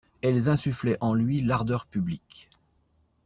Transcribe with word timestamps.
Elles 0.23 0.49
insufflaient 0.49 0.97
en 0.99 1.13
lui 1.13 1.43
l'ardeur 1.43 1.85
publique. 1.85 2.49